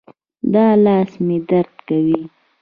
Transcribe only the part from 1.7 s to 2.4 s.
کوي